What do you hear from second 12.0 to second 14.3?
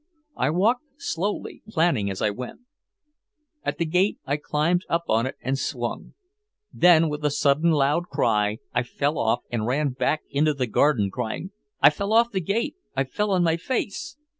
off the gate! I fell on my face!"